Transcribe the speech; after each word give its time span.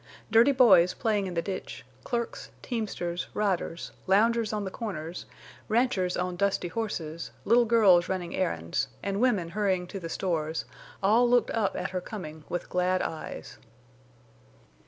Dirty 0.31 0.51
boys 0.51 0.95
playing 0.95 1.27
in 1.27 1.35
the 1.35 1.43
ditch, 1.43 1.85
clerks, 2.03 2.49
teamsters, 2.63 3.27
riders, 3.35 3.91
loungers 4.07 4.51
on 4.51 4.63
the 4.65 4.71
corners, 4.71 5.27
ranchers 5.67 6.17
on 6.17 6.35
dusty 6.35 6.69
horses, 6.69 7.29
little 7.45 7.65
girls 7.65 8.09
running 8.09 8.35
errands, 8.35 8.87
and 9.03 9.21
women 9.21 9.49
hurrying 9.49 9.85
to 9.85 9.99
the 9.99 10.09
stores 10.09 10.65
all 11.03 11.29
looked 11.29 11.51
up 11.51 11.75
at 11.75 11.91
her 11.91 12.01
coming 12.01 12.43
with 12.49 12.67
glad 12.67 13.03
eyes. 13.03 13.59